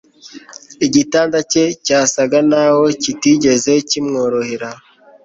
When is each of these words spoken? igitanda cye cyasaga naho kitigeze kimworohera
igitanda 0.85 1.37
cye 1.51 1.63
cyasaga 1.85 2.39
naho 2.49 2.83
kitigeze 3.01 3.73
kimworohera 3.89 4.69